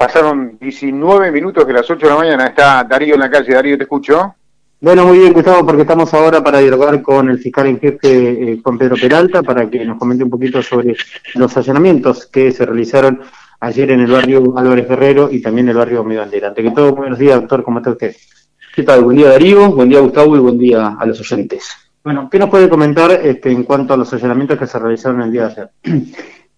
[0.00, 2.46] Pasaron 19 minutos de las 8 de la mañana.
[2.46, 3.52] Está Darío en la calle.
[3.52, 4.34] Darío, te escucho.
[4.80, 8.62] Bueno, muy bien, Gustavo, porque estamos ahora para dialogar con el fiscal en jefe, eh,
[8.62, 10.96] con Pedro Peralta, para que nos comente un poquito sobre
[11.34, 13.20] los allanamientos que se realizaron
[13.60, 16.48] ayer en el barrio Álvarez Guerrero y también en el barrio Mi Bandera.
[16.48, 18.16] Ante que todo, buenos días, doctor, ¿cómo está usted?
[18.74, 19.04] ¿Qué tal?
[19.04, 21.76] Buen día, Darío, buen día, Gustavo, y buen día a los oyentes.
[22.02, 25.30] Bueno, ¿qué nos puede comentar este, en cuanto a los allanamientos que se realizaron el
[25.30, 25.70] día de ayer?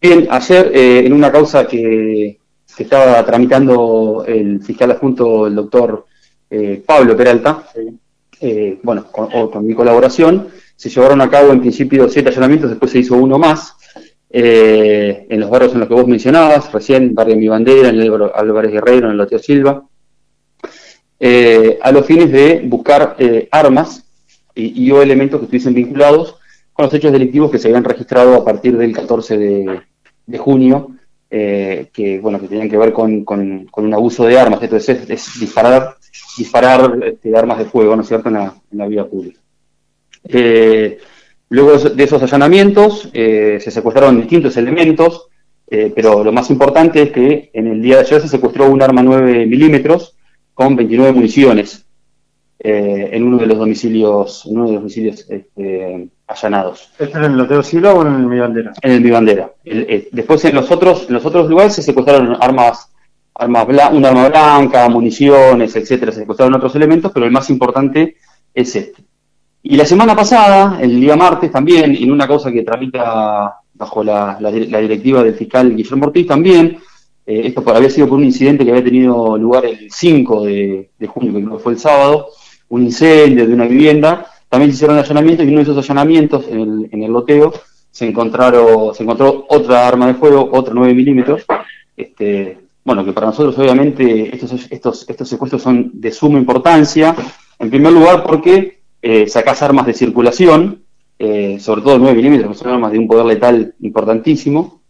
[0.00, 2.38] Bien, ayer eh, en una causa que,
[2.76, 6.06] que, estaba tramitando el fiscal adjunto, el doctor
[6.50, 7.64] eh, Pablo Peralta,
[8.40, 12.90] eh, bueno, con, con, mi colaboración, se llevaron a cabo en principio siete allanamientos, después
[12.90, 13.74] se hizo uno más,
[14.28, 18.30] eh, en los barrios en los que vos mencionabas, recién, Barrio Mi Bandera, en el
[18.34, 19.84] Álvarez Guerrero, en el Loteo Silva,
[21.82, 24.04] a los fines de buscar eh, armas
[24.54, 26.36] y, y, o elementos que estuviesen vinculados
[26.72, 29.80] con los hechos delictivos que se habían registrado a partir del 14 de,
[30.26, 30.90] de junio,
[31.34, 35.40] eh, que bueno que tenían que ver con, con, un abuso de armas, entonces es,
[35.40, 35.96] disparar
[36.36, 39.40] disparar este, armas de fuego, ¿no cierto?, en la, en la vía pública.
[40.24, 40.98] Eh,
[41.48, 45.28] luego de esos allanamientos eh, se secuestraron distintos elementos,
[45.70, 48.82] eh, pero lo más importante es que en el día de ayer se secuestró un
[48.82, 50.16] arma 9 milímetros
[50.52, 51.86] con 29 municiones
[52.64, 56.90] eh, en uno de los domicilios, en uno de los domicilios este, allanados.
[56.96, 58.72] ¿Esto en el Loteo Silva o en el Mi Bandera?
[58.80, 59.50] En el Mi Bandera.
[59.64, 62.88] El, después en los otros, en los otros lugares se secuestraron armas
[63.34, 68.16] armas un arma blanca, municiones, etcétera, se secuestraron otros elementos, pero el más importante
[68.54, 69.02] es este.
[69.64, 74.36] Y la semana pasada, el día martes también, en una causa que tramita bajo la,
[74.38, 76.78] la, la directiva del fiscal Guillermo Ortiz también,
[77.26, 81.06] eh, esto había sido por un incidente que había tenido lugar el 5 de, de
[81.06, 82.28] junio, que fue el sábado,
[82.72, 86.48] un incendio de una vivienda, también se hicieron allanamientos y en uno de esos allanamientos
[86.48, 87.52] en el, en el loteo
[87.90, 91.44] se encontraron, se encontró otra arma de fuego, otra 9 milímetros,
[91.94, 97.14] este, bueno, que para nosotros obviamente estos, estos, estos secuestros son de suma importancia,
[97.58, 100.82] en primer lugar porque eh, sacás armas de circulación,
[101.18, 104.80] eh, sobre todo 9 milímetros, que son armas de un poder letal importantísimo,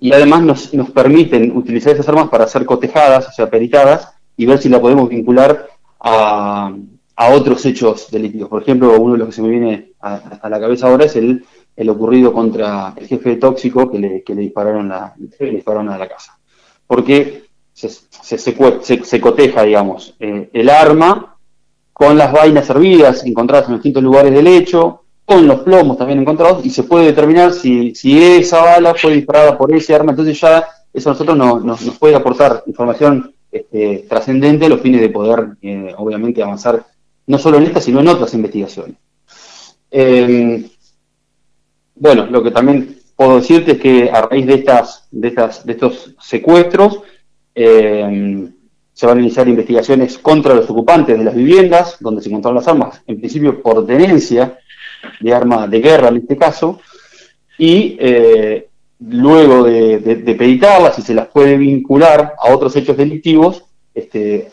[0.00, 4.46] y además nos, nos permiten utilizar esas armas para ser cotejadas, o sea, peritadas, y
[4.46, 5.66] ver si la podemos vincular
[6.00, 6.72] a,
[7.16, 8.48] a otros hechos delictivos.
[8.48, 11.16] Por ejemplo, uno de los que se me viene a, a la cabeza ahora es
[11.16, 11.44] el,
[11.76, 16.38] el, ocurrido contra el jefe tóxico que le, dispararon, la, dispararon a la casa
[16.88, 21.36] porque se, se, se, se coteja, digamos, eh, el arma
[21.92, 26.64] con las vainas servidas encontradas en distintos lugares del hecho, con los plomos también encontrados,
[26.64, 30.66] y se puede determinar si, si esa bala fue disparada por ese arma, entonces ya
[30.92, 35.56] eso a nosotros no, no, nos puede aportar información este, trascendente los fines de poder,
[35.62, 36.84] eh, obviamente, avanzar
[37.26, 38.96] no solo en esta, sino en otras investigaciones.
[39.90, 40.68] Eh,
[41.94, 45.72] bueno, lo que también puedo decirte es que a raíz de estas, de estas, de
[45.72, 47.00] estos secuestros,
[47.54, 48.48] eh,
[48.92, 52.66] se van a iniciar investigaciones contra los ocupantes de las viviendas donde se encontraron las
[52.66, 54.58] armas, en principio por tenencia
[55.20, 56.80] de arma de guerra en este caso,
[57.56, 58.68] y eh,
[59.00, 63.64] luego de, de, de peritarlas, si se las puede vincular a otros hechos delictivos,
[63.94, 64.50] este,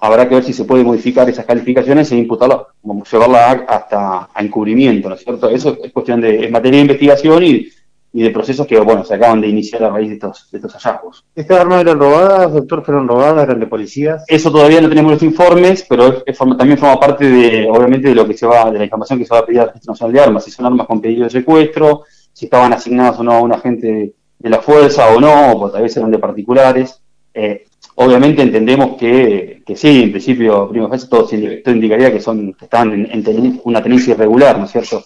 [0.00, 2.62] habrá que ver si se puede modificar esas calificaciones e imputarlas,
[3.10, 5.48] llevarla hasta a encubrimiento, ¿no es cierto?
[5.48, 7.68] Eso es cuestión de, es materia de investigación y
[8.12, 10.72] y de procesos que, bueno, se acaban de iniciar a raíz de estos, de estos
[10.72, 11.24] hallazgos.
[11.34, 12.84] ¿Estas armas eran robadas, doctor?
[12.84, 13.44] ¿Fueron robadas?
[13.44, 14.24] ¿Eran de policías?
[14.26, 18.14] Eso todavía no tenemos los informes, pero es, es, también forma parte de, obviamente, de
[18.14, 20.12] lo que se va, de la información que se va a pedir al Registro Nacional
[20.14, 22.04] de Armas, si son armas con pedido de secuestro,
[22.38, 25.82] si estaban asignadas o no a un agente de la fuerza o no, o tal
[25.82, 27.02] vez eran de particulares.
[27.34, 27.64] Eh,
[27.96, 32.92] obviamente entendemos que, que sí, en principio, primero todo, todo indicaría que son, que están
[32.92, 35.04] en, en ten, una tenencia irregular, ¿no es cierto?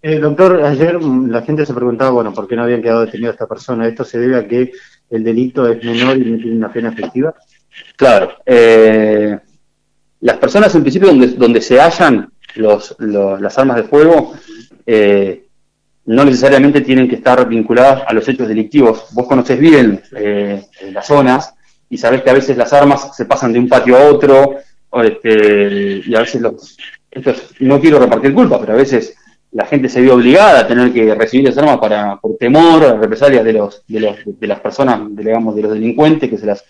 [0.00, 3.32] Eh, doctor, ayer la gente se preguntaba, bueno, ¿por qué no habían quedado detenido a
[3.32, 3.88] esta persona?
[3.88, 4.70] ¿Esto se debe a que
[5.10, 7.34] el delito es menor y no tiene una pena efectiva?
[7.96, 8.30] Claro.
[8.46, 9.36] Eh,
[10.20, 14.34] las personas, en principio, donde, donde se hallan los, los, las armas de fuego,
[14.86, 15.47] eh,
[16.08, 19.08] no necesariamente tienen que estar vinculadas a los hechos delictivos.
[19.12, 21.52] Vos conocés bien eh, las zonas
[21.90, 24.56] y sabés que a veces las armas se pasan de un patio a otro,
[25.04, 26.76] este, y a veces los...
[27.60, 29.16] No quiero repartir culpa, pero a veces
[29.52, 32.96] la gente se vio obligada a tener que recibir esas armas para, por temor a
[32.96, 36.64] represalias de los, de los, de las personas, digamos, de los delincuentes que se las,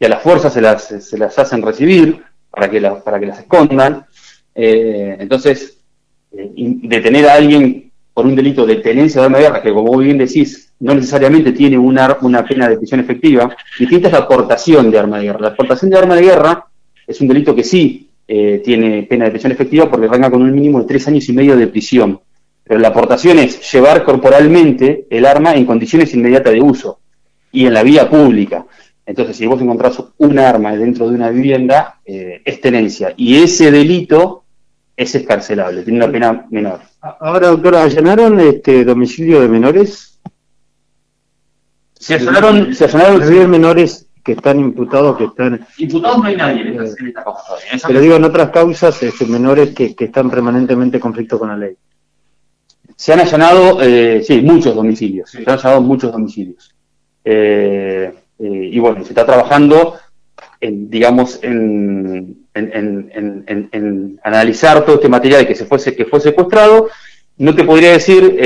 [0.00, 3.38] a las fuerzas se las, se las hacen recibir para que, la, para que las
[3.38, 4.04] escondan.
[4.52, 5.78] Eh, entonces,
[6.32, 9.96] eh, detener a alguien por un delito de tenencia de arma de guerra, que como
[9.98, 14.90] bien decís, no necesariamente tiene una, una pena de prisión efectiva, distinta es la aportación
[14.90, 15.40] de arma de guerra.
[15.40, 16.66] La aportación de arma de guerra
[17.06, 20.52] es un delito que sí eh, tiene pena de prisión efectiva porque arranca con un
[20.52, 22.20] mínimo de tres años y medio de prisión.
[22.64, 27.00] Pero la aportación es llevar corporalmente el arma en condiciones inmediatas de uso
[27.52, 28.64] y en la vía pública.
[29.04, 33.12] Entonces, si vos encontrás un arma dentro de una vivienda, eh, es tenencia.
[33.16, 34.39] Y ese delito
[35.00, 36.80] es escarcelable, tiene una pena menor.
[37.00, 40.20] Ahora, doctora, ¿allanaron este domicilio de menores?
[41.94, 42.74] Se allanaron...
[42.74, 45.66] Se allanaron menores que están imputados, que están...
[45.78, 47.80] Imputados no hay nadie en esta, causa todavía.
[47.86, 51.56] Pero digo, en otras causas, este, menores que, que están permanentemente en conflicto con la
[51.56, 51.74] ley.
[52.94, 56.74] Se han allanado, eh, sí, muchos domicilios, se han allanado muchos domicilios.
[57.24, 59.94] Eh, eh, y bueno, se está trabajando,
[60.60, 66.88] en, digamos, en, en, analizar todo este material que, se fuese, que fue secuestrado.
[67.38, 68.36] No te podría decir,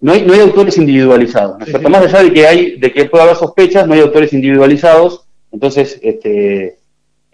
[0.00, 1.58] no, hay, no hay autores individualizados,
[1.88, 5.26] Más allá de que, hay, de que pueda haber sospechas, no hay autores individualizados.
[5.50, 6.78] Entonces, este,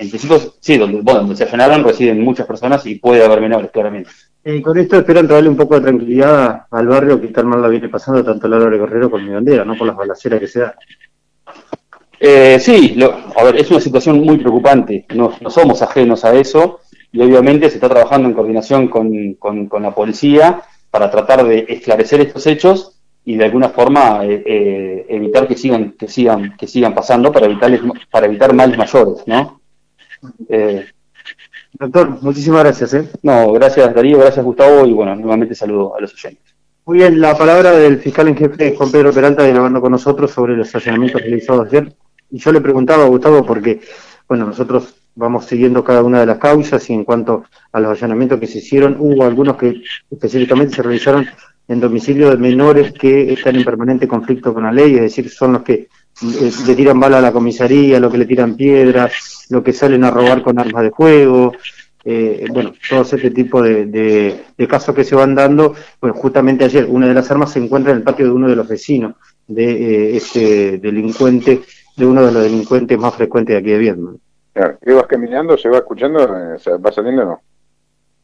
[0.01, 3.71] en principio, sí, donde, bueno, donde se allanaron residen muchas personas y puede haber menores,
[3.71, 4.11] claramente.
[4.43, 7.69] Y con esto esperan traerle un poco de tranquilidad al barrio que tan mal la
[7.69, 9.77] viene pasando tanto el Álvaro Guerrero como mi bandera, ¿no?
[9.77, 10.75] Por las balaceras que se da.
[12.23, 12.99] Eh, sí,
[13.35, 16.81] a ver, es una situación muy preocupante, no, somos ajenos a eso
[17.11, 22.21] y obviamente se está trabajando en coordinación con, con, la policía para tratar de esclarecer
[22.21, 26.95] estos hechos y de alguna forma eh, eh, evitar que sigan que sigan que sigan
[26.95, 27.71] pasando para evitar
[28.11, 29.63] para evitar males mayores, ¿no?
[30.49, 30.85] Eh,
[31.73, 32.93] Doctor, muchísimas gracias.
[32.95, 33.09] ¿eh?
[33.23, 36.55] No, gracias Darío, gracias Gustavo y bueno, nuevamente saludo a los oyentes.
[36.85, 40.57] Muy bien, la palabra del fiscal en jefe Juan Pedro Peralta hablando con nosotros sobre
[40.57, 41.95] los allanamientos realizados ayer.
[42.31, 43.81] Y yo le preguntaba a Gustavo porque,
[44.29, 48.41] bueno, nosotros vamos siguiendo cada una de las causas y en cuanto a los allanamientos
[48.41, 51.27] que se hicieron, hubo algunos que específicamente se realizaron
[51.69, 55.53] en domicilio de menores que están en permanente conflicto con la ley, es decir, son
[55.53, 55.89] los que
[56.23, 60.03] eh, le tiran bala a la comisaría, los que le tiran piedras, lo que salen
[60.05, 61.53] a robar con armas de fuego,
[62.05, 65.75] eh, bueno, todo este tipo de, casos que se van dando.
[65.99, 68.57] Pues justamente ayer una de las armas se encuentra en el patio de uno de
[68.57, 69.15] los vecinos
[69.47, 71.61] de eh, este delincuente,
[71.97, 74.19] de uno de los delincuentes más frecuentes de aquí de Vietnam.
[74.53, 75.57] Claro, vas caminando?
[75.57, 76.23] ¿Se va escuchando?
[76.23, 77.43] Eh, ¿Va saliendo o no?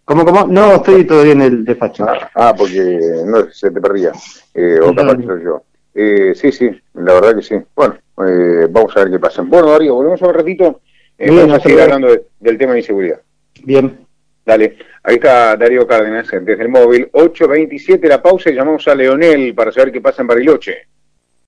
[0.04, 0.46] ¿Cómo, cómo?
[0.46, 2.04] No, estoy todavía en el despacho.
[2.08, 4.12] Ah, ah porque no se te perdía.
[4.54, 5.62] Eh, o capaz yo.
[5.94, 7.56] Eh, sí, sí, la verdad que sí.
[7.74, 7.96] Bueno,
[8.70, 9.42] vamos a ver qué pasa.
[9.42, 10.80] Bueno, Darío, volvemos a un ratito
[11.19, 12.08] eh, vamos a seguir hablando
[12.40, 13.20] del tema de inseguridad.
[13.64, 14.06] Bien.
[14.44, 17.10] Dale, ahí está Darío Cárdenas desde el móvil.
[17.12, 20.76] 8.27 la pausa y llamamos a Leonel para saber qué pasa en Bariloche.